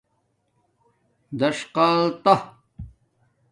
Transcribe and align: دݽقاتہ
دݽقاتہ 1.39 2.35